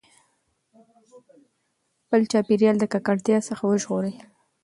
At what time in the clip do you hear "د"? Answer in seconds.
2.79-2.85